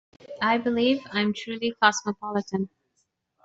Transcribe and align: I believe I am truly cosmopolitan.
I 0.41 0.57
believe 0.57 0.99
I 1.13 1.21
am 1.21 1.31
truly 1.31 1.75
cosmopolitan. 1.79 2.69